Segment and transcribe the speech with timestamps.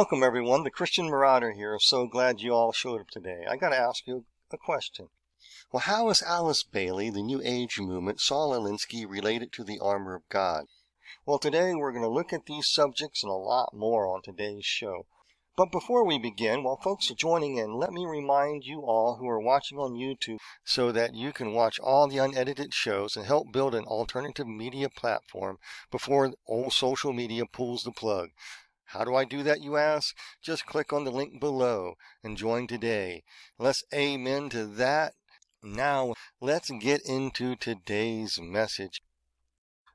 [0.00, 0.64] Welcome, everyone.
[0.64, 1.76] The Christian Marauder here.
[1.78, 3.44] So glad you all showed up today.
[3.46, 5.08] I got to ask you a question.
[5.70, 10.14] Well, how is Alice Bailey, the New Age movement, Saul Alinsky related to the armor
[10.14, 10.64] of God?
[11.26, 14.64] Well, today we're going to look at these subjects and a lot more on today's
[14.64, 15.04] show.
[15.54, 19.28] But before we begin, while folks are joining in, let me remind you all who
[19.28, 23.52] are watching on YouTube so that you can watch all the unedited shows and help
[23.52, 25.58] build an alternative media platform
[25.90, 28.30] before old social media pulls the plug.
[28.92, 30.16] How do I do that, you ask?
[30.42, 31.94] Just click on the link below
[32.24, 33.22] and join today.
[33.56, 35.14] Let's amen to that.
[35.62, 39.00] Now, let's get into today's message.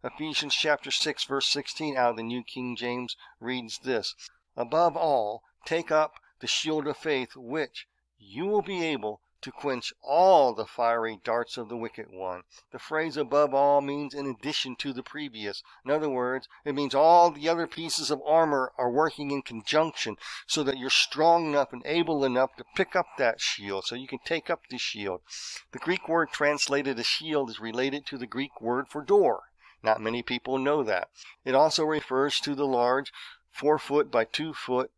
[0.02, 4.16] Ephesians chapter 6 verse 16 out of the New King James reads this,
[4.56, 9.94] Above all, take up the shield of faith, which you will be able to quench
[10.02, 12.42] all the fiery darts of the wicked one.
[12.72, 15.62] The phrase above all means in addition to the previous.
[15.86, 20.18] In other words, it means all the other pieces of armor are working in conjunction
[20.48, 24.08] so that you're strong enough and able enough to pick up that shield so you
[24.08, 25.22] can take up the shield.
[25.74, 29.44] The Greek word translated as shield is related to the Greek word for door.
[29.84, 31.10] Not many people know that.
[31.44, 33.14] It also refers to the large
[33.52, 34.90] four foot by two foot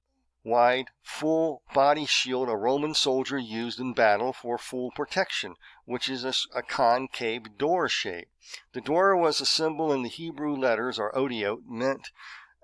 [0.43, 6.23] wide, full body shield a Roman soldier used in battle for full protection, which is
[6.23, 8.29] a, a, concave door shape.
[8.73, 12.11] The door was a symbol in the Hebrew letters, or odiot, meant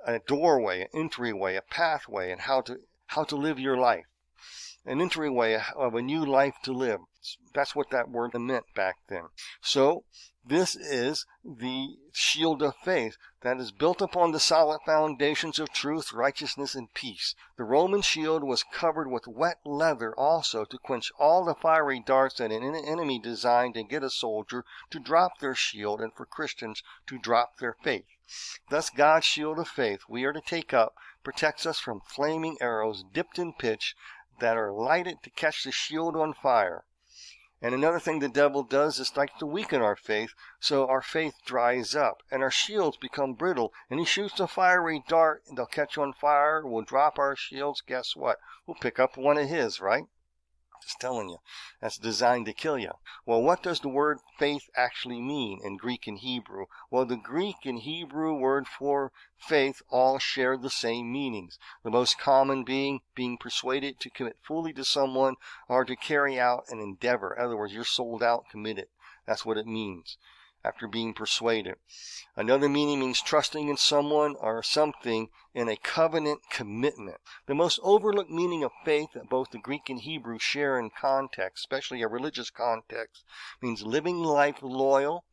[0.05, 4.05] a doorway, an entryway, a pathway, and how to how to live your life,
[4.85, 6.99] an entryway of a new life to live.
[7.53, 9.29] That's what that word meant back then.
[9.61, 10.05] So
[10.45, 16.11] this is the shield of faith that is built upon the solid foundations of truth,
[16.11, 17.33] righteousness, and peace.
[17.55, 22.35] The Roman shield was covered with wet leather also to quench all the fiery darts
[22.35, 26.83] that an enemy designed to get a soldier to drop their shield and for Christians
[27.07, 28.05] to drop their faith.
[28.69, 33.05] Thus God's shield of faith we are to take up protects us from flaming arrows
[33.13, 33.95] dipped in pitch
[34.39, 36.83] that are lighted to catch the shield on fire.
[37.63, 41.35] And another thing the devil does is like to weaken our faith, so our faith
[41.45, 43.71] dries up and our shields become brittle.
[43.89, 47.79] And he shoots a fiery dart, they'll catch on fire, we'll drop our shields.
[47.79, 48.37] Guess what?
[48.67, 50.07] We'll pick up one of his, right?
[50.83, 51.37] Just telling you.
[51.79, 52.91] That's designed to kill you.
[53.25, 56.65] Well, what does the word faith actually mean in Greek and Hebrew?
[56.91, 61.57] Well, the Greek and Hebrew word for faith all share the same meanings.
[61.83, 65.35] The most common being being persuaded to commit fully to someone
[65.69, 67.33] or to carry out an endeavor.
[67.33, 68.89] In other words, you're sold out, committed.
[69.25, 70.17] That's what it means
[70.63, 71.75] after being persuaded.
[72.35, 77.17] Another meaning means trusting in someone or something in a covenant commitment.
[77.45, 81.63] The most overlooked meaning of faith that both the Greek and Hebrew share in context,
[81.63, 83.23] especially a religious context,
[83.61, 85.25] means living life loyal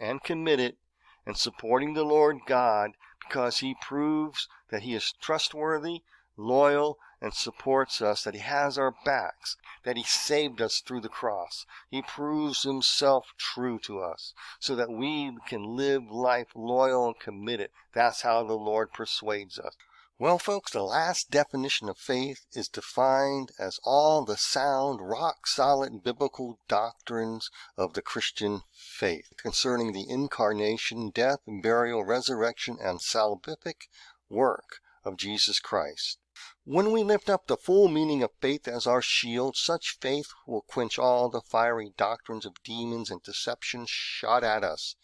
[0.00, 0.76] and committed
[1.24, 6.02] and supporting the Lord God because he proves that he is trustworthy,
[6.36, 11.08] loyal, and supports us, that He has our backs, that He saved us through the
[11.08, 11.66] cross.
[11.90, 17.70] He proves Himself true to us so that we can live life loyal and committed.
[17.94, 19.76] That's how the Lord persuades us.
[20.22, 26.04] Well, folks, the last definition of faith is defined as all the sound, rock solid
[26.04, 33.88] biblical doctrines of the Christian faith concerning the incarnation, death, burial, resurrection, and salvific
[34.28, 36.18] work of Jesus Christ.
[36.64, 40.60] When we lift up the full meaning of faith as our shield, such faith will
[40.60, 44.94] quench all the fiery doctrines of demons and deception shot at us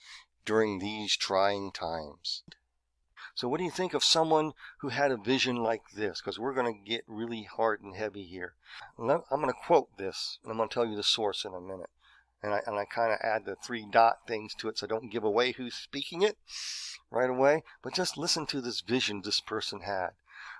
[0.45, 2.45] during these trying times.
[3.35, 6.21] So, what do you think of someone who had a vision like this?
[6.21, 8.55] Because we're going to get really hard and heavy here.
[8.97, 11.61] I'm going to quote this, and I'm going to tell you the source in a
[11.61, 11.91] minute.
[12.41, 14.89] And I, and I kind of add the three dot things to it so I
[14.89, 16.39] don't give away who's speaking it
[17.11, 17.65] right away.
[17.83, 20.11] But just listen to this vision this person had.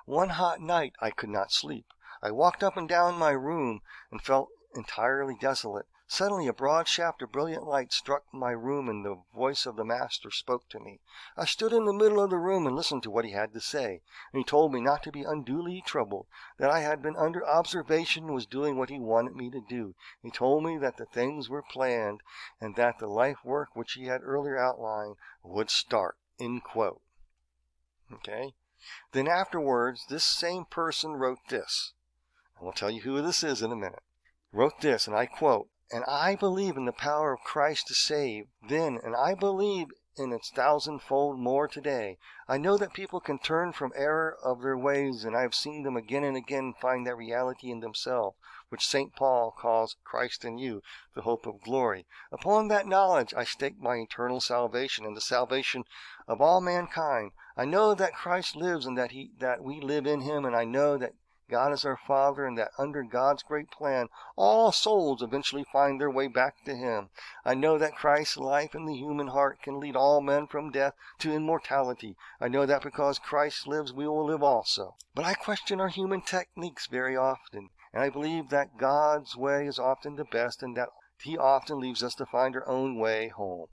[0.09, 1.85] One hot night I could not sleep.
[2.23, 5.85] I walked up and down my room and felt entirely desolate.
[6.07, 9.85] Suddenly a broad shaft of brilliant light struck my room and the voice of the
[9.85, 11.03] master spoke to me.
[11.37, 13.61] I stood in the middle of the room and listened to what he had to
[13.61, 14.01] say.
[14.33, 16.27] And he told me not to be unduly troubled,
[16.57, 19.95] that I had been under observation and was doing what he wanted me to do.
[20.23, 22.23] He told me that the things were planned
[22.63, 26.17] and that the life work which he had earlier outlined would start.
[28.11, 28.55] Okay?
[29.13, 31.95] Then afterwards, this same person wrote this.
[32.61, 34.03] I will tell you who this is in a minute.
[34.53, 38.47] Wrote this, and I quote, And I believe in the power of Christ to save.
[38.69, 42.19] Then, and I believe in its thousandfold more today.
[42.49, 45.83] I know that people can turn from error of their ways, and I have seen
[45.83, 48.37] them again and again find that reality in themselves,
[48.69, 49.15] which St.
[49.15, 50.83] Paul calls Christ in you,
[51.15, 52.07] the hope of glory.
[52.31, 55.85] Upon that knowledge I stake my eternal salvation and the salvation
[56.27, 57.33] of all mankind.
[57.57, 60.65] I know that Christ lives and that he that we live in him, and I
[60.65, 61.15] know that
[61.51, 66.11] God is our Father, and that under God's great plan, all souls eventually find their
[66.11, 67.09] way back to Him.
[67.43, 70.93] I know that Christ's life in the human heart can lead all men from death
[71.21, 72.19] to immortality.
[72.39, 74.97] I know that because Christ lives, we will live also.
[75.15, 79.79] But I question our human techniques very often, and I believe that God's way is
[79.79, 80.89] often the best, and that
[81.23, 83.67] He often leaves us to find our own way home.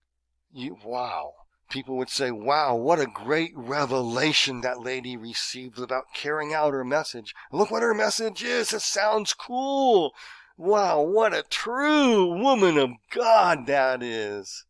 [0.52, 1.34] You, wow
[1.70, 6.84] people would say, wow, what a great revelation that lady received about carrying out her
[6.84, 7.34] message.
[7.52, 8.72] Look what her message is.
[8.74, 10.14] It sounds cool.
[10.58, 14.66] Wow, what a true woman of God that is.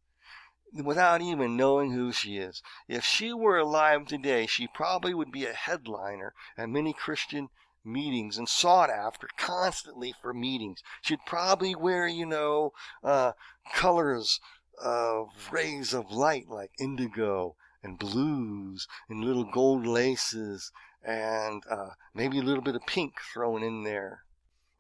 [0.74, 2.62] Without even knowing who she is.
[2.88, 7.50] If she were alive today, she probably would be a headliner at many Christian
[7.86, 10.82] meetings and sought after constantly for meetings.
[11.02, 12.74] She'd probably wear, you know,
[13.04, 13.34] uh,
[13.74, 14.40] colors
[14.82, 20.72] of rays of light like indigo and blues and little gold laces
[21.04, 24.24] and uh, maybe a little bit of pink thrown in there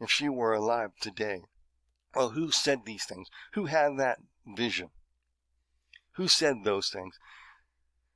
[0.01, 1.43] if she were alive today.
[2.15, 3.27] Well, who said these things?
[3.53, 4.89] Who had that vision?
[6.13, 7.19] Who said those things?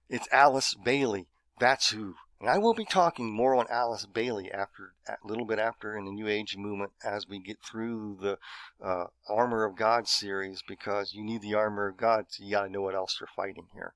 [0.09, 1.27] It's Alice Bailey.
[1.59, 2.15] That's who.
[2.39, 6.05] And I will be talking more on Alice Bailey after a little bit after in
[6.05, 8.37] the New Age movement as we get through the
[8.81, 12.63] uh, Armor of God series because you need the armor of God, so you got
[12.63, 13.93] to know what else you're fighting here.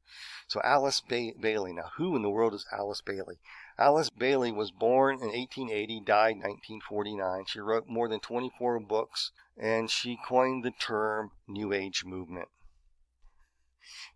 [0.50, 1.72] So Alice ba- Bailey.
[1.72, 3.40] Now, who in the world is Alice Bailey?
[3.80, 7.46] Alice Bailey was born in 1880, died 1949.
[7.48, 12.50] She wrote more than 24 books, and she coined the term New Age movement.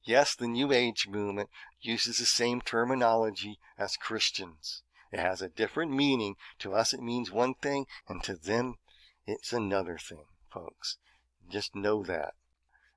[0.03, 1.49] Yes, the New Age movement
[1.81, 4.83] uses the same terminology as Christians.
[5.11, 6.35] It has a different meaning.
[6.59, 8.77] To us, it means one thing, and to them,
[9.25, 10.97] it's another thing, folks.
[11.49, 12.33] Just know that.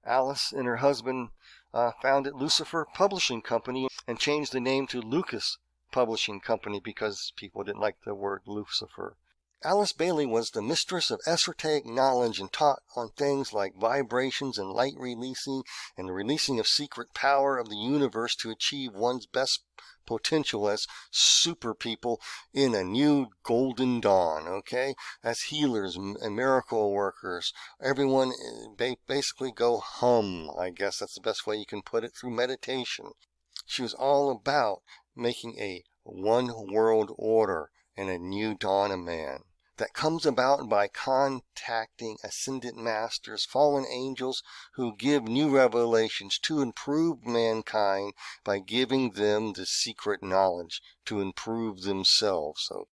[0.05, 1.31] Alice and her husband
[1.73, 5.59] uh, founded Lucifer Publishing Company and changed the name to Lucas
[5.93, 9.17] Publishing Company because people didn't like the word Lucifer.
[9.63, 14.73] Alice Bailey was the mistress of esoteric knowledge and taught on things like vibrations and
[14.73, 15.65] light releasing
[15.99, 19.63] and the releasing of secret power of the universe to achieve one's best
[20.07, 22.23] potential as super people
[22.55, 24.95] in a new golden dawn, okay?
[25.23, 27.53] As healers and miracle workers.
[27.83, 28.33] Everyone
[28.81, 32.31] eh, basically go hum, I guess that's the best way you can put it, through
[32.31, 33.13] meditation.
[33.67, 34.81] She was all about
[35.15, 39.45] making a one world order and a new dawn of man
[39.81, 44.43] that comes about by contacting ascendant masters, fallen angels
[44.75, 48.13] who give new revelations to improve mankind
[48.45, 52.63] by giving them the secret knowledge to improve themselves.
[52.69, 52.89] So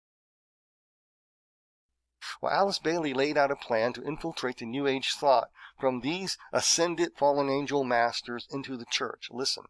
[2.39, 5.49] well, Alice Bailey laid out a plan to infiltrate the New Age thought
[5.79, 9.29] from these ascended fallen angel masters into the church.
[9.31, 9.65] Listen,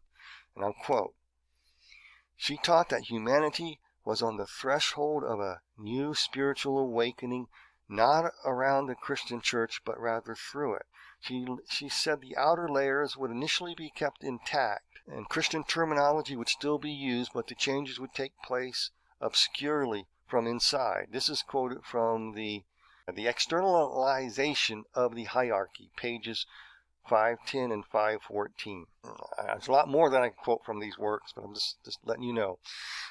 [0.53, 1.15] and I'll quote.
[2.35, 7.47] She taught that humanity was on the threshold of a new spiritual awakening,
[7.89, 10.85] not around the Christian church, but rather through it.
[11.19, 16.49] She, she said the outer layers would initially be kept intact, and Christian terminology would
[16.49, 21.07] still be used, but the changes would take place obscurely from inside.
[21.11, 22.63] This is quoted from the
[23.13, 26.45] the externalization of the hierarchy, pages
[27.07, 28.85] 510 and 514.
[29.03, 29.13] Uh,
[29.45, 31.99] There's a lot more than I can quote from these works, but I'm just, just
[32.03, 32.59] letting you know.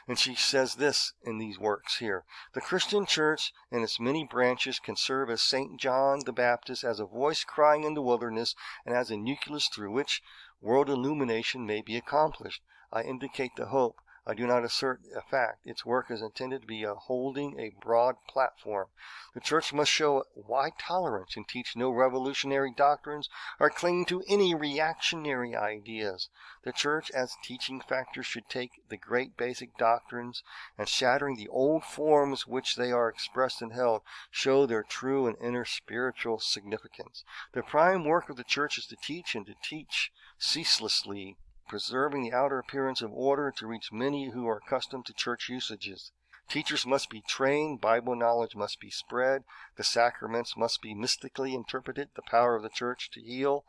[0.06, 2.24] And she says this in these works here.
[2.52, 5.78] The Christian church and its many branches can serve as St.
[5.80, 9.92] John the Baptist as a voice crying in the wilderness and as a nucleus through
[9.92, 10.22] which
[10.60, 12.62] world illumination may be accomplished.
[12.92, 15.66] I indicate the hope I do not assert a fact.
[15.66, 18.88] Its work is intended to be a holding a broad platform.
[19.34, 23.28] The church must show wide tolerance and teach no revolutionary doctrines
[23.60, 26.30] or cling to any reactionary ideas.
[26.62, 30.42] The church as teaching factor should take the great basic doctrines
[30.78, 34.00] and shattering the old forms which they are expressed and held,
[34.30, 37.24] show their true and inner spiritual significance.
[37.52, 41.36] The prime work of the church is to teach and to teach ceaselessly
[41.68, 46.12] preserving the outer appearance of order to reach many who are accustomed to church usages.
[46.48, 49.44] Teachers must be trained, Bible knowledge must be spread,
[49.76, 53.64] the sacraments must be mystically interpreted, the power of the church to heal,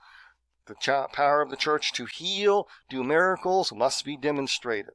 [0.65, 0.75] the
[1.13, 4.93] power of the church to heal, do miracles must be demonstrated.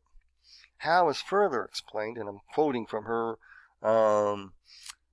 [0.79, 3.39] How is further explained, and I'm quoting from her
[3.83, 4.53] um,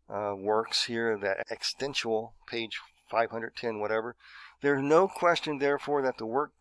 [0.10, 2.80] uh, works here, that extensual, page
[3.10, 4.16] 510, whatever.
[4.62, 6.52] There's no question, therefore, that the work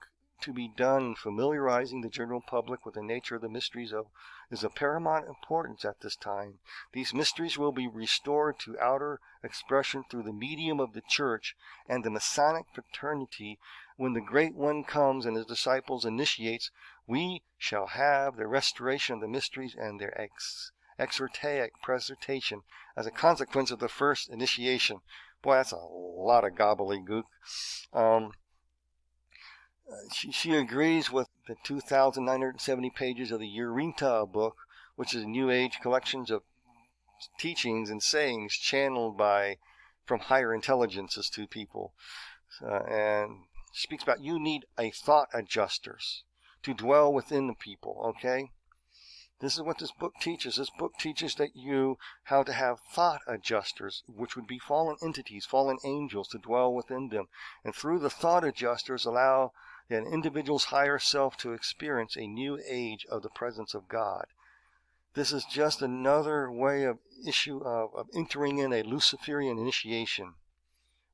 [0.41, 4.07] to be done in familiarizing the general public with the nature of the mysteries of
[4.51, 6.59] is of paramount importance at this time.
[6.93, 11.57] These mysteries will be restored to outer expression through the medium of the church
[11.89, 13.59] and the Masonic fraternity.
[13.97, 16.71] When the Great One comes and his disciples initiates,
[17.07, 22.63] we shall have the restoration of the mysteries and their ex- exoteric presentation
[22.97, 25.01] as a consequence of the first initiation.
[25.43, 27.25] Boy, that's a lot of gobbledygook.
[27.93, 28.33] Um,
[30.13, 34.57] she, she agrees with the 2,970 pages of the Urantia book,
[34.97, 36.43] which is a New Age collections of
[37.39, 39.59] teachings and sayings channeled by
[40.05, 41.93] from higher intelligences to people.
[42.63, 46.25] Uh, and speaks about you need a thought adjusters
[46.63, 48.51] to dwell within the people, okay?
[49.39, 50.57] This is what this book teaches.
[50.57, 55.45] This book teaches that you how to have thought adjusters, which would be fallen entities,
[55.45, 57.29] fallen angels to dwell within them.
[57.63, 59.53] And through the thought adjusters allow
[59.89, 64.27] an individual's higher self to experience a new age of the presence of God.
[65.15, 70.35] This is just another way of issue of, of entering in a Luciferian initiation,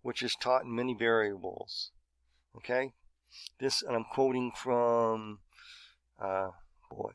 [0.02, 1.90] which is taught in many variables.
[2.56, 2.92] Okay?
[3.60, 5.38] This, and I'm quoting from,
[6.20, 6.50] uh,
[6.90, 7.12] boy,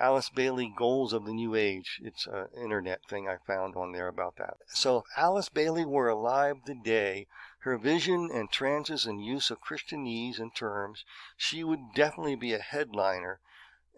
[0.00, 2.00] Alice Bailey Goals of the New Age.
[2.02, 4.56] It's an internet thing I found on there about that.
[4.66, 7.26] So if Alice Bailey were alive today,
[7.60, 11.04] her vision and trances and use of Christianese and terms,
[11.36, 13.40] she would definitely be a headliner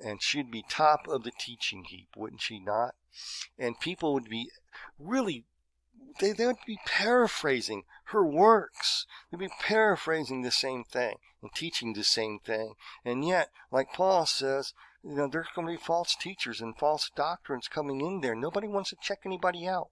[0.05, 2.97] and she'd be top of the teaching heap, wouldn't she not?
[3.57, 4.51] And people would be
[4.99, 5.45] really
[6.21, 9.07] they, they would be paraphrasing her works.
[9.31, 12.75] They'd be paraphrasing the same thing and teaching the same thing.
[13.05, 17.11] And yet, like Paul says, you know, there's going to be false teachers and false
[17.15, 18.35] doctrines coming in there.
[18.35, 19.89] Nobody wants to check anybody out.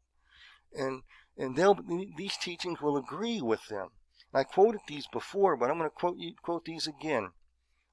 [0.72, 1.02] And,
[1.36, 1.78] and they'll,
[2.16, 3.88] these teachings will agree with them.
[4.32, 7.32] I quoted these before, but I'm going to quote, you, quote these again.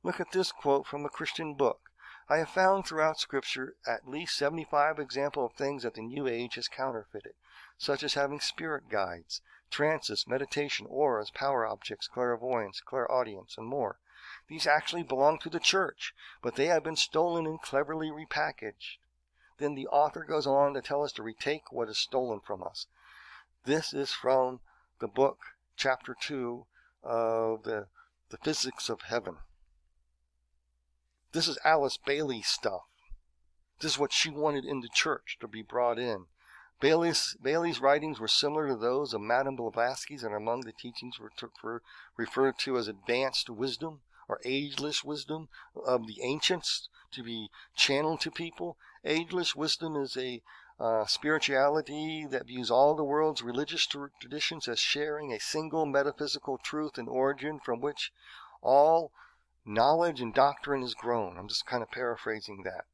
[0.04, 1.80] Look at this quote from a Christian book.
[2.30, 6.56] I have found throughout Scripture at least 75 examples of things that the New Age
[6.56, 7.34] has counterfeited,
[7.78, 14.00] such as having spirit guides, trances, meditation, auras, power objects, clairvoyance, clairaudience, and more.
[14.48, 18.98] These actually belong to the church, but they have been stolen and cleverly repackaged.
[19.58, 22.88] Then the author goes on to tell us to retake what is stolen from us.
[23.66, 24.62] This is from
[25.00, 25.40] the book,
[25.76, 26.66] chapter 2
[27.04, 27.88] of the,
[28.30, 29.38] the Physics of Heaven.
[31.32, 32.86] This is Alice Bailey stuff.
[33.80, 36.26] This is what she wanted in the church to be brought in.
[36.80, 41.82] Bailey's, Bailey's writings were similar to those of Madame Blavatsky's and among the teachings were
[42.16, 48.30] referred to as advanced wisdom or ageless wisdom of the ancients to be channeled to
[48.30, 48.78] people.
[49.04, 50.44] Ageless wisdom is a
[50.80, 53.88] uh, spirituality that views all the world's religious
[54.22, 58.12] traditions as sharing a single metaphysical truth and origin from which
[58.62, 59.12] all
[59.66, 61.38] knowledge and doctrine is grown.
[61.38, 62.86] I'm just kind of paraphrasing that.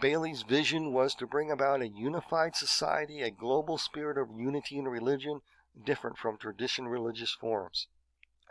[0.00, 4.86] Bailey's vision was to bring about a unified society, a global spirit of unity in
[4.86, 5.40] religion,
[5.84, 7.88] different from traditional religious forms.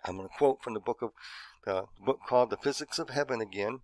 [0.03, 1.11] I'm going to quote from the book of
[1.65, 3.81] the book called The Physics of Heaven again.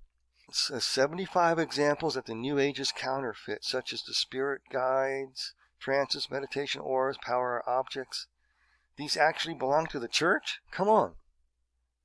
[0.48, 5.53] It says 75 examples that the New Age is counterfeit, such as the spirit guides,
[5.79, 8.27] trances, meditation auras, power objects.
[8.96, 10.62] These actually belong to the church?
[10.72, 11.15] Come on.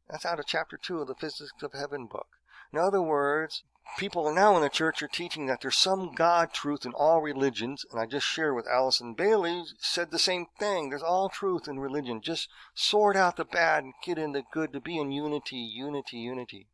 [0.08, 2.37] That's out of chapter 2 of the Physics of Heaven book.
[2.72, 3.62] In other words,
[3.96, 7.86] people now in the church are teaching that there's some God truth in all religions,
[7.90, 10.90] and I just shared with Allison Bailey, said the same thing.
[10.90, 12.20] There's all truth in religion.
[12.20, 16.18] Just sort out the bad and get in the good to be in unity, unity,
[16.18, 16.68] unity.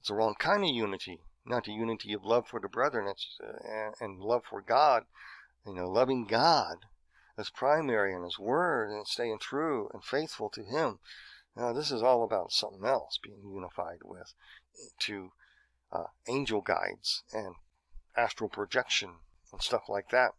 [0.00, 3.90] It's the wrong kind of unity, not the unity of love for the brethren uh,
[4.00, 5.04] and love for God,
[5.66, 6.86] you know, loving God
[7.38, 10.98] as primary and His Word and staying true and faithful to Him.
[11.54, 14.32] Now, this is all about something else being unified with,
[15.00, 15.32] to
[15.92, 17.54] uh, angel guides and
[18.16, 19.14] astral projection
[19.52, 20.32] and stuff like that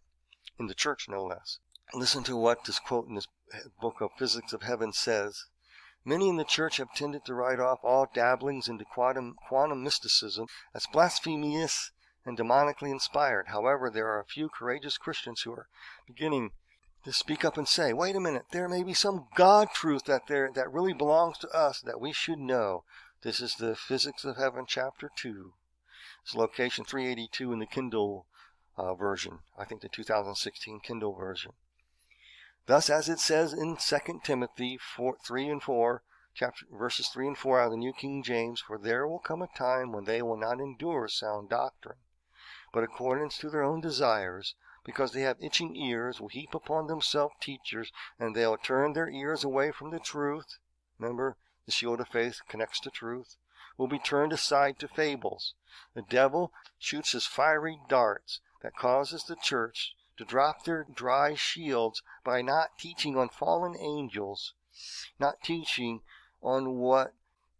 [0.60, 1.60] in the church, no less.
[1.94, 3.28] Listen to what this quote in this
[3.80, 5.46] book of Physics of Heaven says.
[6.06, 10.48] Many in the church have tended to write off all dabblings into quantum, quantum mysticism
[10.74, 11.92] as blasphemous
[12.26, 13.48] and demonically inspired.
[13.50, 15.68] However, there are a few courageous Christians who are
[16.08, 16.52] beginning
[17.06, 20.28] to speak up and say, wait a minute, there may be some God truth that
[20.28, 22.84] there that really belongs to us that we should know.
[23.24, 25.54] This is the Physics of Heaven, Chapter 2.
[26.24, 28.26] It's location 382 in the Kindle
[28.76, 29.40] uh, version.
[29.58, 31.54] I think the 2016 Kindle version.
[32.66, 36.04] Thus, as it says in 2 Timothy 4, 3 and 4,
[36.36, 39.42] chapter, verses 3 and 4 out of the New King James, For there will come
[39.42, 42.00] a time when they will not endure sound doctrine,
[42.74, 47.36] but according to their own desires, because they have itching ears, will heap upon themselves
[47.40, 50.58] teachers, and they'll turn their ears away from the truth.
[51.00, 53.38] Remember, the shield of faith connects to truth,
[53.78, 55.54] will be turned aside to fables.
[55.94, 62.04] The devil shoots his fiery darts that causes the church to drop their dry shields
[62.24, 64.54] by not teaching on fallen angels,
[65.20, 66.02] not teaching
[66.42, 67.14] on what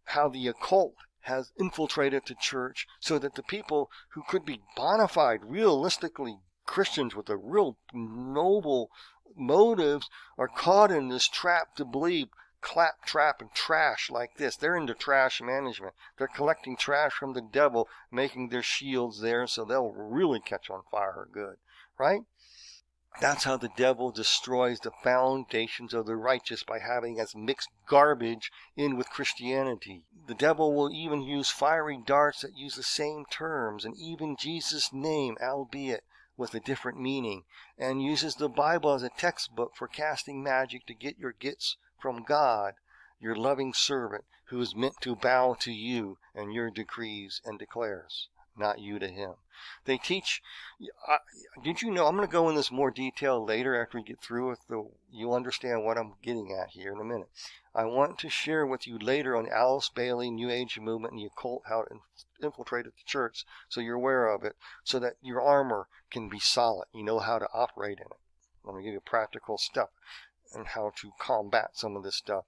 [0.08, 5.08] how the occult has infiltrated the church so that the people who could be bona
[5.08, 8.90] fide, realistically Christians with a real noble
[9.34, 12.28] motives are caught in this trap to believe
[12.64, 14.56] clap trap and trash like this.
[14.56, 15.94] They're into trash management.
[16.16, 20.82] They're collecting trash from the devil, making their shields there so they'll really catch on
[20.90, 21.58] fire good,
[21.98, 22.22] right?
[23.20, 28.50] That's how the devil destroys the foundations of the righteous by having us mix garbage
[28.76, 30.06] in with Christianity.
[30.26, 34.90] The devil will even use fiery darts that use the same terms and even Jesus'
[34.90, 36.04] name, albeit
[36.36, 37.44] with a different meaning,
[37.76, 42.22] and uses the Bible as a textbook for casting magic to get your gets from
[42.22, 42.74] God,
[43.18, 48.28] your loving servant, who is meant to bow to you and your decrees and declares
[48.54, 49.36] not you to him.
[49.86, 50.42] They teach.
[51.08, 51.16] Uh,
[51.62, 52.06] did you know?
[52.06, 54.86] I'm going to go in this more detail later after we get through with the.
[55.10, 57.30] You'll understand what I'm getting at here in a minute.
[57.74, 61.26] I want to share with you later on Alice Bailey, New Age movement, and the
[61.26, 61.92] occult, how it
[62.42, 66.84] infiltrated the church, so you're aware of it, so that your armor can be solid.
[66.92, 68.18] You know how to operate in it.
[68.62, 69.88] I'm going to give you practical stuff
[70.54, 72.44] and how to combat some of this stuff.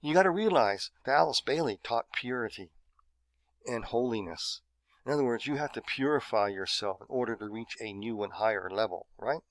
[0.00, 2.70] You got to realize that Alice Bailey taught purity
[3.66, 4.60] and holiness
[5.04, 8.34] in other words, you have to purify yourself in order to reach a new and
[8.34, 9.42] higher level, right?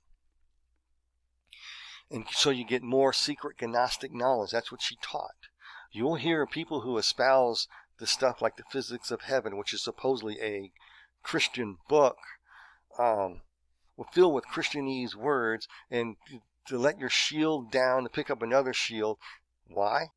[2.10, 4.52] And so you get more secret Gnostic knowledge.
[4.52, 5.50] That's what she taught.
[5.92, 7.68] You'll hear people who espouse
[8.00, 10.72] the stuff like the physics of heaven, which is supposedly a
[11.22, 12.18] Christian book,
[12.98, 13.42] um,
[14.14, 16.16] filled with Christianese words, and
[16.68, 19.18] to let your shield down to pick up another shield.
[19.68, 20.12] Why?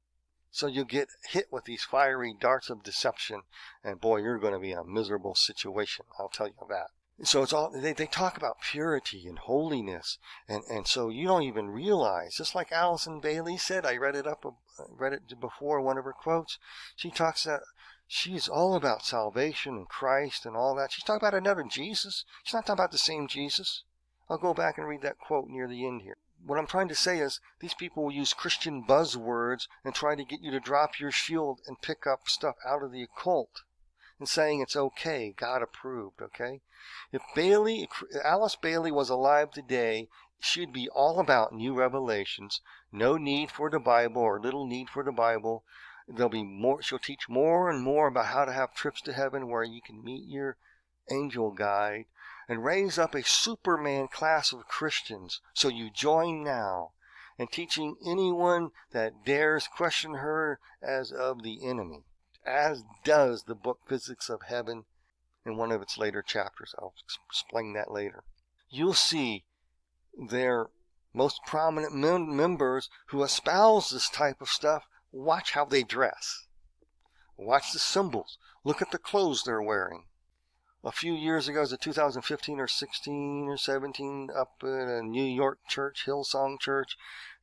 [0.50, 3.42] So you get hit with these fiery darts of deception,
[3.82, 6.06] and boy, you're going to be in a miserable situation.
[6.16, 6.90] I'll tell you that.
[7.24, 11.42] So it's all they, they talk about purity and holiness, and and so you don't
[11.42, 12.36] even realize.
[12.36, 16.04] Just like Allison Bailey said, I read it up, uh, read it before one of
[16.04, 16.58] her quotes.
[16.94, 17.62] She talks that
[18.06, 20.92] she's all about salvation and Christ and all that.
[20.92, 22.24] She's talking about another Jesus.
[22.44, 23.82] She's not talking about the same Jesus.
[24.28, 26.94] I'll go back and read that quote near the end here what I'm trying to
[26.94, 31.00] say is these people will use Christian buzzwords and try to get you to drop
[31.00, 33.62] your shield and pick up stuff out of the occult
[34.18, 36.60] and saying it's okay, God approved, okay?
[37.12, 37.88] If Bailey,
[38.22, 42.60] Alice Bailey was alive today, she'd be all about new revelations,
[42.92, 45.64] no need for the Bible or little need for the Bible.
[46.06, 49.48] There'll be more, she'll teach more and more about how to have trips to heaven
[49.48, 50.58] where you can meet your
[51.10, 52.06] angel guide
[52.48, 55.40] and raise up a Superman class of Christians.
[55.54, 56.92] So you join now
[57.38, 62.04] in teaching anyone that dares question her as of the enemy,
[62.44, 64.84] as does the book Physics of Heaven
[65.44, 66.74] in one of its later chapters.
[66.78, 66.94] I'll
[67.28, 68.24] explain that later.
[68.68, 69.44] You'll see
[70.16, 70.68] their
[71.12, 74.84] most prominent mem- members who espouse this type of stuff.
[75.12, 76.46] Watch how they dress.
[77.36, 78.38] Watch the symbols.
[78.64, 80.04] Look at the clothes they're wearing
[80.84, 85.24] a few years ago, was it 2015 or 16 or 17, up at a New
[85.24, 86.96] York church, Hillsong Church.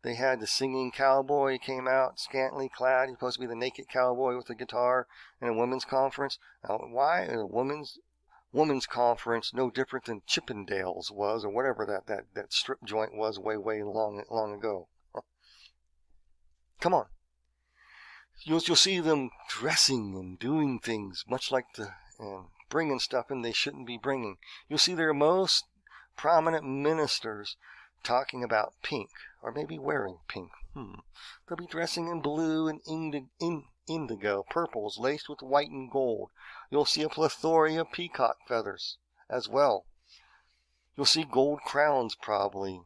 [0.04, 3.10] They had the singing cowboy came out, scantily clad.
[3.10, 5.08] He's supposed to be the naked cowboy with a guitar
[5.42, 6.38] in a women's conference.
[6.68, 8.00] Now, why a women's
[8.54, 13.40] women's conference no different than Chippendales was, or whatever that, that, that strip joint was
[13.40, 14.88] way, way long, long ago?
[16.80, 17.06] Come on.
[18.44, 23.44] You'll, you'll see them dressing and doing things much like the, and bringing stuff in
[23.44, 24.38] they shouldn't be bringing.
[24.68, 25.66] You'll see their most
[26.18, 27.58] prominent ministers
[28.04, 29.12] talking about pink,
[29.44, 30.52] or maybe wearing pink.
[30.74, 30.96] Hmm.
[31.48, 32.82] They'll be dressing in blue and
[33.88, 36.30] indigo, purples laced with white and gold.
[36.70, 38.98] You'll see a plethora of peacock feathers
[39.30, 39.86] as well.
[40.96, 42.82] You'll see gold crowns probably.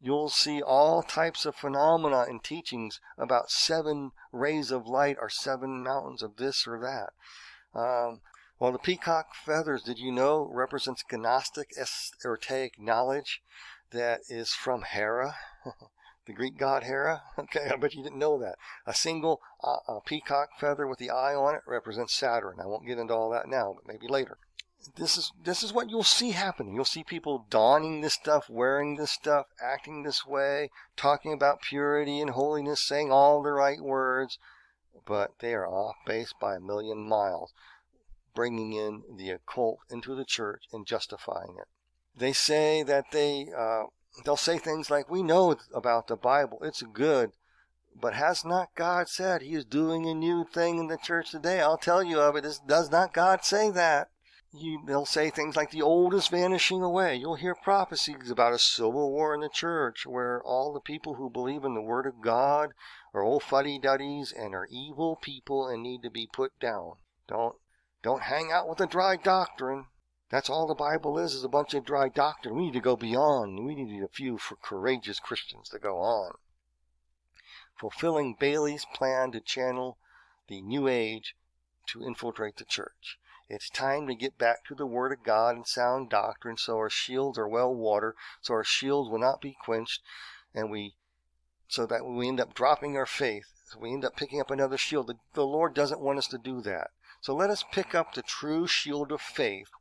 [0.00, 5.82] You'll see all types of phenomena and teachings about seven rays of light or seven
[5.82, 7.12] mountains of this or that.
[7.78, 8.20] Um,
[8.58, 13.42] well, the peacock feathers, did you know, represents Gnostic esoteric knowledge
[13.90, 15.36] that is from Hera,
[16.26, 17.22] the Greek god Hera.
[17.38, 18.56] Okay, I bet you didn't know that.
[18.86, 22.56] A single uh, peacock feather with the eye on it represents Saturn.
[22.58, 24.38] I won't get into all that now, but maybe later.
[24.96, 26.74] This is this is what you'll see happening.
[26.74, 32.20] You'll see people donning this stuff, wearing this stuff, acting this way, talking about purity
[32.20, 34.38] and holiness, saying all the right words,
[35.04, 37.52] but they are off base by a million miles
[38.36, 41.66] bringing in the occult into the church and justifying it.
[42.14, 43.84] They say that they uh,
[44.24, 47.32] they'll say things like, "We know about the Bible; it's good,
[47.98, 51.60] But has not God said He is doing a new thing in the church today?
[51.60, 52.44] I'll tell you of it.
[52.66, 54.10] Does not God say that?
[54.52, 57.16] You, they'll say things like the old is vanishing away.
[57.16, 61.28] You'll hear prophecies about a civil war in the church where all the people who
[61.28, 62.72] believe in the Word of God
[63.12, 66.96] are old fuddy duddies and are evil people and need to be put down.
[67.28, 67.56] Don't
[68.02, 69.86] don't hang out with the dry doctrine.
[70.28, 72.56] That's all the Bible is, is a bunch of dry doctrine.
[72.56, 73.64] We need to go beyond.
[73.64, 76.32] We need a few for courageous Christians to go on.
[77.78, 79.98] Fulfilling Bailey's plan to channel
[80.48, 81.36] the New Age
[81.88, 83.18] to infiltrate the church.
[83.48, 86.90] It's time to get back to the Word of God and sound doctrine so our
[86.90, 90.02] shields are well watered, so our shields will not be quenched,
[90.52, 90.96] and we
[91.68, 94.76] so that we end up dropping our faith, so we end up picking up another
[94.76, 95.06] shield.
[95.06, 96.90] The, the Lord doesn't want us to do that.
[97.26, 99.72] So let us pick up the true shield of faith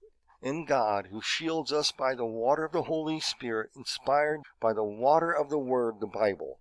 [0.41, 4.83] in God who shields us by the water of the Holy Spirit, inspired by the
[4.83, 6.59] water of the Word, the Bible.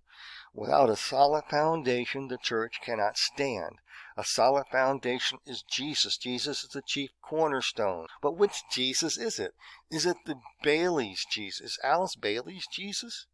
[0.53, 3.79] Without a solid foundation, the church cannot stand.
[4.15, 6.17] A solid foundation is Jesus.
[6.17, 8.05] Jesus is the chief cornerstone.
[8.21, 9.55] But which Jesus is it?
[9.89, 11.61] Is it the Bailey's Jesus?
[11.61, 13.25] Is Alice Bailey's Jesus,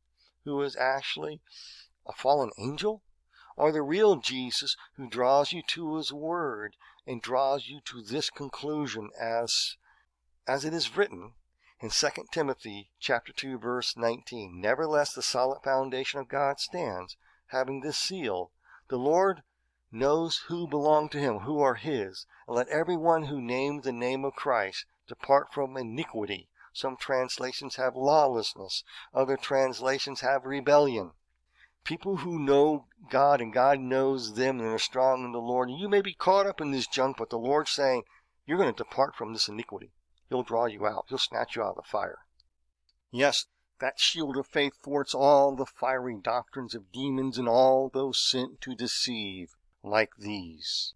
[0.45, 1.41] who is actually
[2.07, 3.03] a fallen angel?
[3.57, 8.29] Or the real Jesus who draws you to his word and draws you to this
[8.29, 9.77] conclusion as
[10.47, 11.33] as it is written
[11.79, 17.81] in 2 Timothy chapter 2 verse 19 nevertheless the solid foundation of God stands having
[17.81, 18.51] this seal
[18.87, 19.43] the Lord
[19.93, 22.25] knows who belong to him, who are his.
[22.47, 26.49] And let everyone who names the name of Christ depart from iniquity.
[26.73, 28.83] Some translations have lawlessness,
[29.13, 31.11] other translations have rebellion.
[31.83, 35.69] People who know God and God knows them and are strong in the Lord.
[35.69, 38.03] And you may be caught up in this junk, but the Lord's saying,
[38.45, 39.91] You're going to depart from this iniquity.
[40.29, 42.19] He'll draw you out, He'll snatch you out of the fire.
[43.11, 43.47] Yes,
[43.79, 48.61] that shield of faith thwarts all the fiery doctrines of demons and all those sent
[48.61, 50.93] to deceive like these.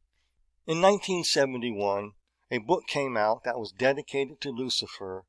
[0.68, 2.14] In 1971,
[2.52, 5.26] a book came out that was dedicated to Lucifer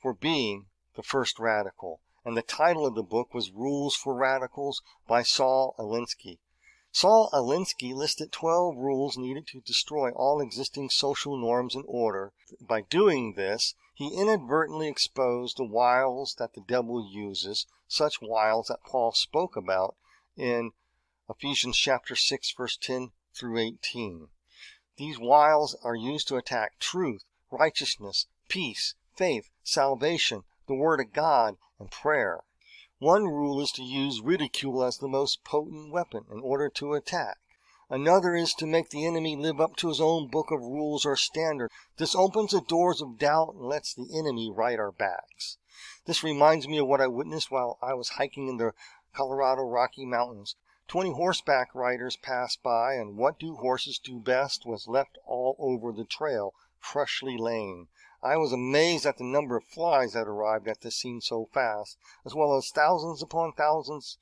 [0.00, 4.82] for being the first radical, and the title of the book was Rules for Radicals
[5.06, 6.40] by Saul Alinsky.
[6.92, 12.34] Saul Alinsky listed 12 rules needed to destroy all existing social norms and order.
[12.60, 18.84] By doing this, he inadvertently exposed the wiles that the devil uses, such wiles that
[18.84, 19.96] Paul spoke about
[20.36, 20.72] in
[21.30, 24.28] Ephesians chapter 6 verse 10 through 18.
[24.98, 31.56] These wiles are used to attack truth, righteousness, peace, faith, salvation, the word of God,
[31.80, 32.44] and prayer.
[33.00, 37.38] One rule is to use ridicule as the most potent weapon in order to attack.
[37.90, 41.16] Another is to make the enemy live up to his own book of rules or
[41.16, 41.70] standard.
[41.96, 45.56] This opens the doors of doubt and lets the enemy ride our backs.
[46.04, 48.72] This reminds me of what I witnessed while I was hiking in the
[49.14, 50.54] Colorado Rocky Mountains.
[50.86, 55.92] Twenty horseback riders passed by, and what do horses do best was left all over
[55.92, 57.86] the trail, freshly laid.
[58.22, 61.96] I was amazed at the number of flies that arrived at the scene so fast,
[62.24, 64.18] as well as thousands upon thousands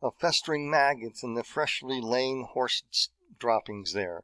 [0.00, 4.22] of festering maggots in the freshly laid horse droppings there.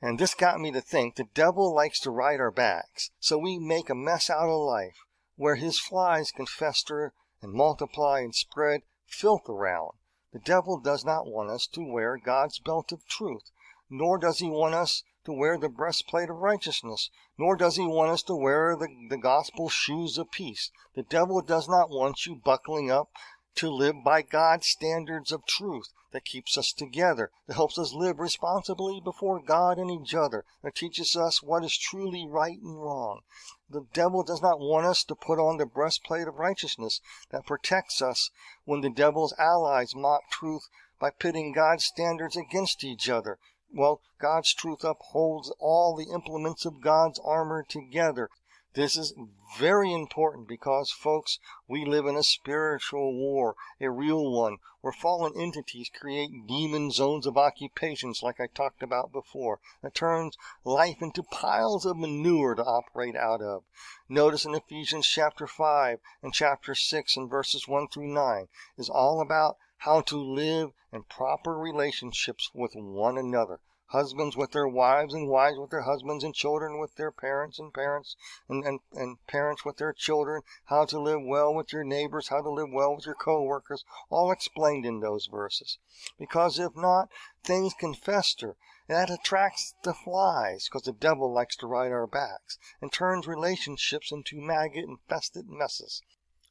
[0.00, 3.58] And this got me to think the devil likes to ride our backs, so we
[3.58, 4.96] make a mess out of life,
[5.36, 9.92] where his flies can fester and multiply and spread filth around.
[10.32, 13.50] The devil does not want us to wear God's belt of truth,
[13.90, 18.12] nor does he want us to wear the breastplate of righteousness, nor does he want
[18.12, 20.70] us to wear the, the gospel shoes of peace.
[20.94, 23.10] The devil does not want you buckling up
[23.56, 28.20] to live by God's standards of truth that keeps us together, that helps us live
[28.20, 33.22] responsibly before God and each other, that teaches us what is truly right and wrong.
[33.68, 38.00] The devil does not want us to put on the breastplate of righteousness that protects
[38.00, 38.30] us
[38.64, 40.68] when the devil's allies mock truth
[41.00, 43.38] by pitting God's standards against each other.
[43.72, 48.30] Well, God's truth upholds all the implements of God's armor together.
[48.76, 49.14] This is
[49.58, 55.32] very important because, folks, we live in a spiritual war, a real one, where fallen
[55.34, 61.22] entities create demon zones of occupations, like I talked about before, that turns life into
[61.22, 63.64] piles of manure to operate out of.
[64.08, 69.20] Notice in Ephesians chapter 5 and chapter 6 and verses 1 through 9 is all
[69.20, 73.60] about how to live in proper relationships with one another
[73.90, 77.72] husbands with their wives and wives with their husbands and children with their parents and
[77.72, 78.16] parents
[78.48, 82.42] and, and, and parents with their children, how to live well with your neighbors, how
[82.42, 85.78] to live well with your co-workers, all explained in those verses.
[86.18, 87.08] Because if not,
[87.44, 88.56] things can fester.
[88.88, 94.10] That attracts the flies, because the devil likes to ride our backs, and turns relationships
[94.10, 96.02] into maggot infested messes.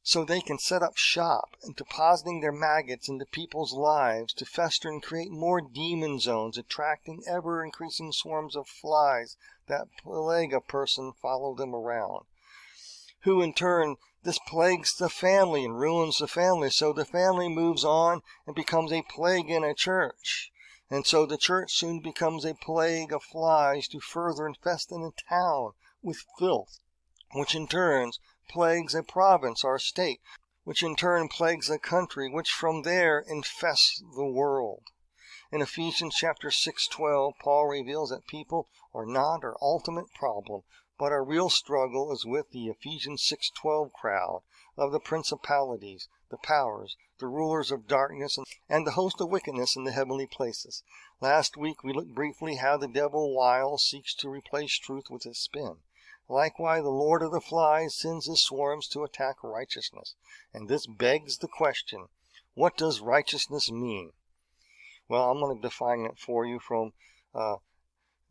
[0.08, 4.88] So they can set up shop and depositing their maggots into people's lives to fester
[4.88, 11.12] and create more demon zones, attracting ever increasing swarms of flies that plague a person
[11.20, 12.24] follow them around.
[13.22, 17.84] Who in turn this plagues the family and ruins the family, so the family moves
[17.84, 20.52] on and becomes a plague in a church.
[20.88, 25.10] And so the church soon becomes a plague of flies to further infest in a
[25.28, 26.78] town with filth,
[27.32, 28.12] which in turn
[28.48, 30.20] plagues a province or state,
[30.64, 34.84] which in turn plagues a country, which from there infests the world.
[35.52, 40.64] In Ephesians chapter 6:12, Paul reveals that people are not our ultimate problem,
[40.98, 44.42] but our real struggle is with the Ephesians 6:12 crowd
[44.76, 49.84] of the principalities, the powers, the rulers of darkness, and the host of wickedness in
[49.84, 50.82] the heavenly places.
[51.20, 55.38] Last week we looked briefly how the devil while seeks to replace truth with his
[55.38, 55.78] spin.
[56.28, 60.16] Likewise, the Lord of the Flies sends his swarms to attack righteousness.
[60.52, 62.06] And this begs the question,
[62.54, 64.12] what does righteousness mean?
[65.08, 66.92] Well, I'm going to define it for you from
[67.32, 67.56] uh,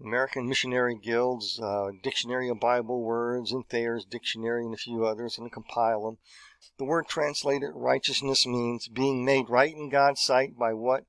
[0.02, 5.38] American Missionary Guild's uh, Dictionary of Bible Words and Thayer's Dictionary and a few others
[5.38, 6.18] and compile them.
[6.78, 11.06] The word translated righteousness means being made right in God's sight by what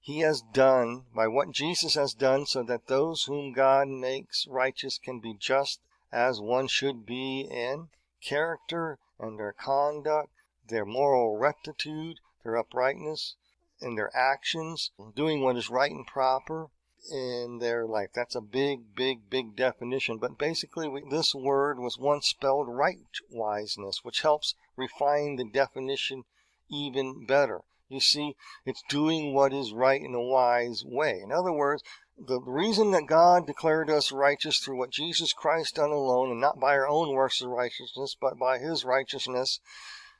[0.00, 4.98] he has done, by what Jesus has done, so that those whom God makes righteous
[4.98, 5.80] can be just
[6.12, 7.88] as one should be in
[8.20, 10.30] character and their conduct,
[10.68, 13.34] their moral rectitude, their uprightness,
[13.80, 16.68] in their actions, doing what is right and proper
[17.10, 18.10] in their life.
[18.14, 20.18] That's a big, big, big definition.
[20.18, 22.98] But basically, we, this word was once spelled right
[23.30, 26.24] wiseness, which helps refine the definition
[26.68, 27.62] even better.
[27.88, 31.20] You see, it's doing what is right in a wise way.
[31.22, 31.82] In other words,
[32.18, 36.58] the reason that God declared us righteous through what Jesus Christ done alone and not
[36.58, 39.60] by our own works of righteousness, but by his righteousness,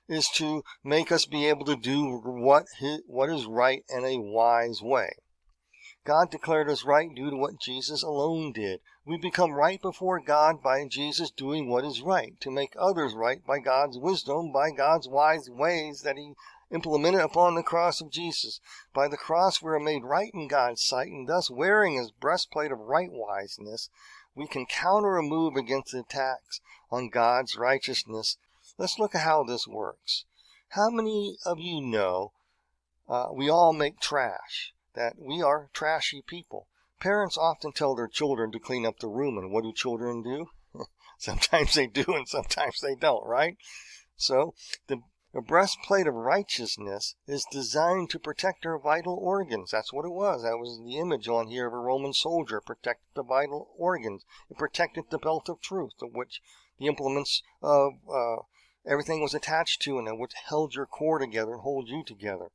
[0.08, 4.20] is to make us be able to do what, his, what is right in a
[4.20, 5.10] wise way.
[6.04, 8.80] God declared us right due to what Jesus alone did.
[9.04, 13.44] We become right before God by Jesus doing what is right, to make others right
[13.44, 16.34] by God's wisdom, by God's wise ways that He
[16.70, 18.60] implemented upon the cross of Jesus.
[18.92, 22.72] By the cross we are made right in God's sight, and thus wearing his breastplate
[22.72, 23.88] of right wiseness,
[24.34, 28.36] we can counter a move against the attacks on God's righteousness.
[28.78, 30.24] Let's look at how this works.
[30.70, 32.32] How many of you know
[33.08, 36.66] uh, we all make trash, that we are trashy people?
[36.98, 40.48] Parents often tell their children to clean up the room, and what do children do?
[41.18, 43.56] sometimes they do and sometimes they don't, right?
[44.16, 44.54] So
[44.86, 45.02] the
[45.36, 49.70] a breastplate of righteousness is designed to protect our vital organs.
[49.70, 50.42] That's what it was.
[50.42, 52.58] That was the image on here of a Roman soldier.
[52.62, 54.24] protected the vital organs.
[54.48, 56.40] It protected the belt of truth, of which
[56.78, 58.36] the implements of uh,
[58.86, 62.50] everything was attached to, and which held your core together and hold you together.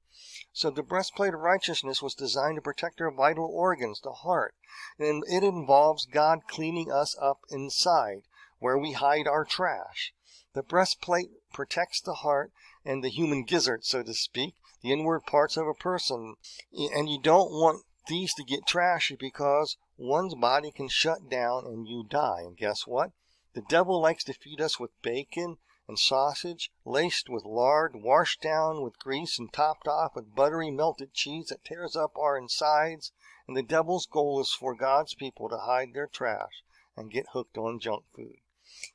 [0.51, 4.55] So the breastplate of righteousness was designed to protect our vital organs, the heart,
[4.97, 8.23] and it involves God cleaning us up inside,
[8.57, 10.15] where we hide our trash.
[10.53, 12.51] The breastplate protects the heart
[12.83, 16.35] and the human gizzard, so to speak, the inward parts of a person.
[16.73, 21.87] And you don't want these to get trashy because one's body can shut down and
[21.87, 22.41] you die.
[22.41, 23.11] And guess what?
[23.53, 28.81] The devil likes to feed us with bacon and sausage, laced with lard, washed down
[28.81, 33.11] with grease, and topped off with buttery melted cheese that tears up our insides.
[33.47, 36.63] And the devil's goal is for God's people to hide their trash
[36.95, 38.37] and get hooked on junk food.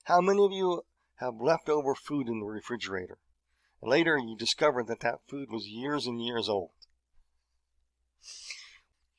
[0.05, 0.83] How many of you
[1.17, 3.19] have leftover food in the refrigerator?
[3.83, 6.71] Later, you discover that that food was years and years old.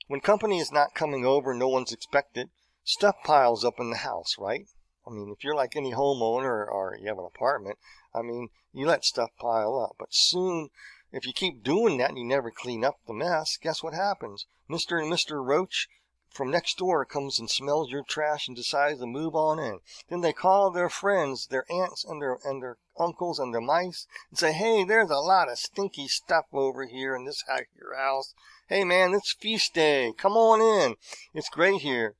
[0.07, 2.49] When company is not coming over, no one's expected,
[2.83, 4.67] stuff piles up in the house, right?
[5.05, 7.77] I mean, if you're like any homeowner or you have an apartment,
[8.13, 9.95] I mean, you let stuff pile up.
[9.99, 10.69] But soon,
[11.11, 14.45] if you keep doing that and you never clean up the mess, guess what happens?
[14.69, 15.01] Mr.
[15.01, 15.45] and Mr.
[15.45, 15.87] Roach
[16.29, 19.79] from next door comes and smells your trash and decides to move on in.
[20.09, 24.07] Then they call their friends, their aunts and their and their uncles and the mice,
[24.29, 27.43] and say, "Hey, there's a lot of stinky stuff over here in this
[27.75, 28.33] your house.
[28.67, 30.13] Hey, man, it's feast day.
[30.17, 30.95] Come on in.
[31.33, 32.15] It's great here."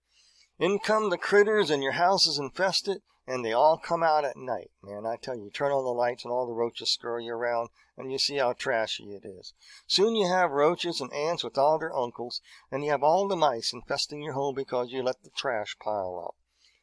[0.60, 4.38] In come the critters, and your house is infested and they all come out at
[4.38, 4.72] night.
[4.82, 7.70] Man, I tell you, you turn on the lights and all the roaches scurry around,
[7.98, 9.54] and you see how trashy it is.
[9.86, 12.40] Soon you have roaches and ants with all their uncles,
[12.72, 16.24] and you have all the mice infesting your home because you let the trash pile
[16.26, 16.36] up.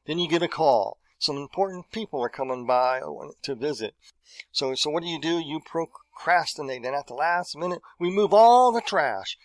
[0.04, 0.98] Then you get a call.
[1.24, 3.00] Some important people are coming by
[3.44, 3.94] to visit.
[4.52, 5.38] So, so what do you do?
[5.38, 9.38] You procrastinate, and at the last minute, we move all the trash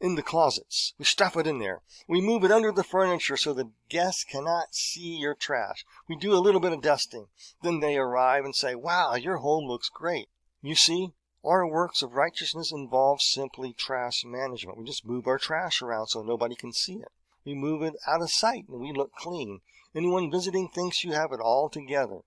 [0.00, 0.92] in the closets.
[0.98, 1.80] We stuff it in there.
[2.06, 5.82] We move it under the furniture so the guests cannot see your trash.
[6.10, 7.28] We do a little bit of dusting.
[7.62, 10.28] Then they arrive and say, Wow, your home looks great.
[10.60, 14.76] You see, our works of righteousness involve simply trash management.
[14.76, 17.08] We just move our trash around so nobody can see it.
[17.48, 19.62] We move it out of sight and we look clean.
[19.94, 22.20] Anyone visiting thinks you have it all together.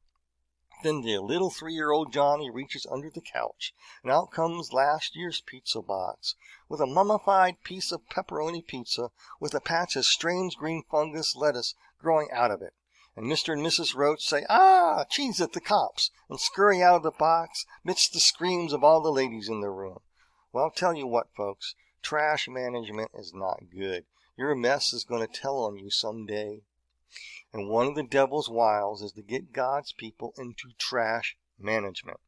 [0.81, 5.15] Then the little three year old Johnny reaches under the couch, and out comes last
[5.15, 6.34] year's pizza box,
[6.67, 11.75] with a mummified piece of pepperoni pizza with a patch of strange green fungus lettuce
[11.99, 12.73] growing out of it.
[13.15, 13.53] And Mr.
[13.53, 13.93] and Mrs.
[13.93, 18.19] Roach say, Ah, cheese at the cops, and scurry out of the box midst the
[18.19, 19.99] screams of all the ladies in the room.
[20.51, 24.05] Well, I'll tell you what, folks, trash management is not good.
[24.38, 26.63] Your mess is going to tell on you some day.
[27.52, 32.20] And one of the devil's wiles is to get God's people into trash management.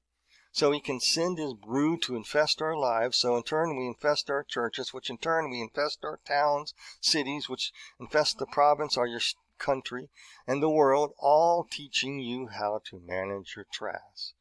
[0.52, 4.30] So he can send his brood to infest our lives, so in turn we infest
[4.30, 9.08] our churches, which in turn we infest our towns, cities, which infest the province or
[9.08, 9.22] your
[9.58, 10.10] country,
[10.46, 14.34] and the world, all teaching you how to manage your trash.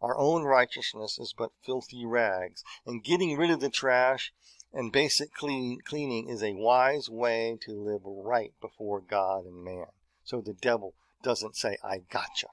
[0.00, 4.32] Our own righteousness is but filthy rags, and getting rid of the trash
[4.76, 9.86] and basic clean, cleaning is a wise way to live right before God and man
[10.22, 12.48] so the devil doesn't say, I gotcha.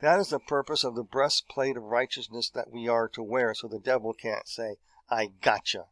[0.00, 3.66] That is the purpose of the breastplate of righteousness that we are to wear, so
[3.66, 4.76] the devil can't say,
[5.10, 5.86] I gotcha.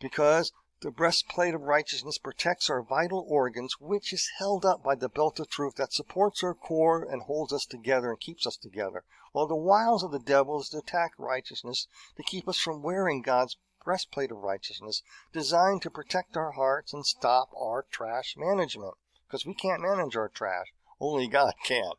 [0.00, 5.08] Because the breastplate of righteousness protects our vital organs, which is held up by the
[5.08, 9.04] belt of truth that supports our core and holds us together and keeps us together.
[9.30, 11.86] While the wiles of the devil is to attack righteousness
[12.16, 17.04] to keep us from wearing God's breastplate of righteousness, designed to protect our hearts and
[17.04, 18.94] stop our trash management
[19.26, 20.66] because we can't manage our trash.
[21.00, 21.92] Only God can.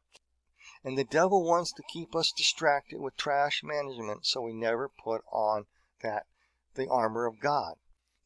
[0.84, 5.24] And the devil wants to keep us distracted with trash management so we never put
[5.32, 5.65] on
[6.02, 6.28] that
[6.76, 7.76] the armor of God.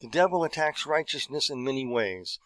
[0.00, 2.38] The devil attacks righteousness in many ways.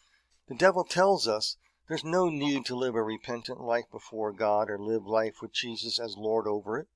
[0.48, 1.56] The devil tells us
[1.88, 5.98] there's no need to live a repentant life before God or live life with Jesus
[5.98, 6.88] as Lord over it.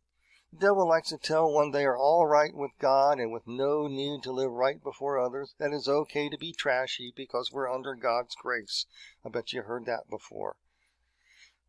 [0.56, 4.22] Devil likes to tell one they are all right with God and with no need
[4.22, 8.36] to live right before others, that it's okay to be trashy because we're under God's
[8.36, 8.86] grace.
[9.24, 10.56] I bet you heard that before.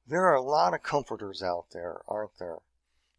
[0.06, 2.60] There are a lot of comforters out there, aren't there?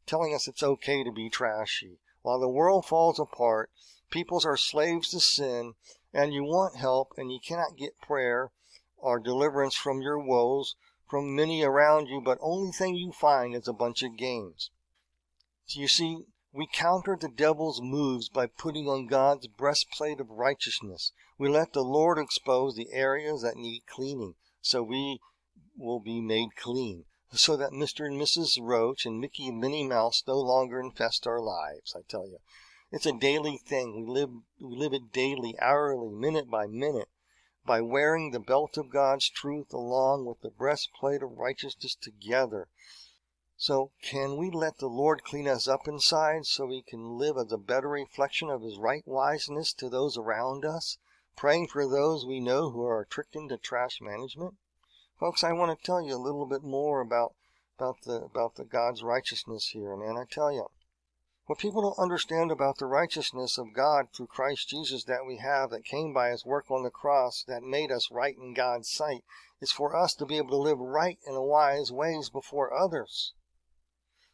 [0.06, 1.98] Telling us it's okay to be trashy.
[2.22, 3.70] While the world falls apart,
[4.10, 5.74] peoples are slaves to sin,
[6.14, 8.52] and you want help and you cannot get prayer
[8.96, 10.76] or deliverance from your woes
[11.08, 14.70] from many around you, but only thing you find is a bunch of games.
[15.70, 21.12] You see, we counter the devil's moves by putting on God's breastplate of righteousness.
[21.36, 25.20] We let the Lord expose the areas that need cleaning, so we
[25.76, 28.06] will be made clean, so that Mr.
[28.06, 28.58] and Mrs.
[28.62, 31.94] Roach and Mickey and Minnie Mouse no longer infest our lives.
[31.94, 32.38] I tell you,
[32.90, 33.94] it's a daily thing.
[33.94, 37.10] We live we live it daily, hourly, minute by minute,
[37.66, 42.68] by wearing the belt of God's truth along with the breastplate of righteousness together.
[43.60, 47.50] So, can we let the Lord clean us up inside so we can live as
[47.50, 50.96] a better reflection of His right wiseness to those around us,
[51.34, 54.54] praying for those we know who are tricked into trash management?
[55.18, 57.34] Folks, I want to tell you a little bit more about
[57.76, 60.16] about the about the God's righteousness here, man.
[60.16, 60.68] I tell you,
[61.46, 65.70] what people don't understand about the righteousness of God through Christ Jesus that we have,
[65.70, 69.24] that came by His work on the cross, that made us right in God's sight,
[69.60, 73.34] is for us to be able to live right in wise ways before others.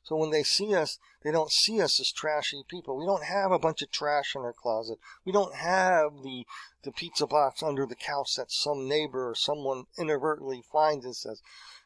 [0.05, 2.97] So when they see us, they don't see us as trashy people.
[2.97, 4.99] We don't have a bunch of trash in our closet.
[5.25, 6.47] We don't have the
[6.83, 11.41] the pizza box under the couch that some neighbor or someone inadvertently finds and says,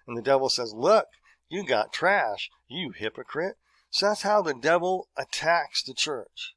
[0.07, 1.07] and the devil says, "Look,
[1.49, 3.57] you got trash, you hypocrite."
[3.91, 6.55] So that's how the devil attacks the church.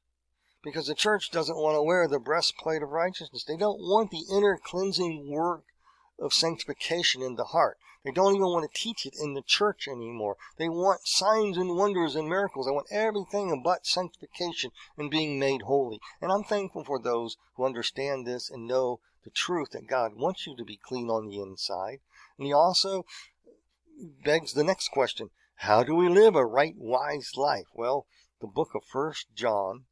[0.64, 3.44] Because the church doesn't want to wear the breastplate of righteousness.
[3.44, 5.64] They don't want the inner cleansing work
[6.22, 7.78] of sanctification in the heart.
[8.04, 10.36] They don't even want to teach it in the church anymore.
[10.56, 12.66] They want signs and wonders and miracles.
[12.66, 16.00] They want everything but sanctification and being made holy.
[16.20, 20.46] And I'm thankful for those who understand this and know the truth that God wants
[20.46, 22.00] you to be clean on the inside.
[22.38, 23.04] And He also
[24.24, 27.66] begs the next question How do we live a right, wise life?
[27.74, 28.06] Well,
[28.40, 29.84] the book of First John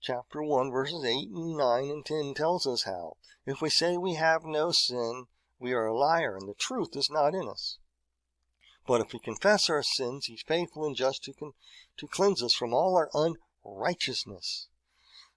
[0.00, 3.16] chapter 1 verses 8 and 9 and 10 tells us how.
[3.46, 5.26] If we say we have no sin,
[5.60, 7.78] we are a liar and the truth is not in us.
[8.86, 11.52] But if we confess our sins, he's faithful and just to, con-
[11.98, 14.68] to cleanse us from all our unrighteousness.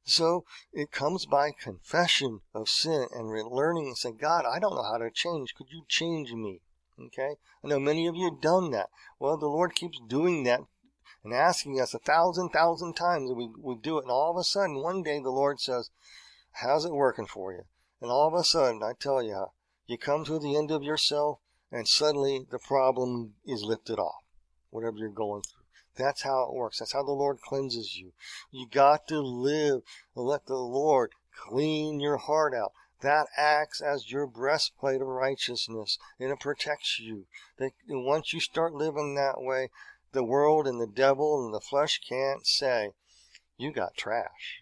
[0.06, 4.84] So it comes by confession of sin and learning and saying, God, I don't know
[4.84, 5.54] how to change.
[5.56, 6.62] Could you change me?
[7.00, 7.36] Okay?
[7.64, 8.90] I know many of you have done that.
[9.20, 10.62] Well, the Lord keeps doing that
[11.24, 14.04] and asking us a thousand, thousand times, and we, we do it.
[14.04, 15.90] And all of a sudden, one day the Lord says,
[16.62, 17.64] How's it working for you?
[18.02, 19.48] And all of a sudden, I tell you,
[19.88, 21.40] you come to the end of yourself
[21.72, 24.24] and suddenly the problem is lifted off,
[24.70, 25.64] whatever you're going through.
[25.96, 26.80] That's how it works.
[26.80, 28.14] That's how the Lord cleanses you.
[28.52, 29.82] You got to live
[30.16, 32.74] and let the Lord clean your heart out.
[33.02, 37.26] That acts as your breastplate of righteousness and it protects you.
[37.58, 39.70] That once you start living that way,
[40.14, 42.92] the world and the devil and the flesh can't say,
[43.58, 44.62] you got trash.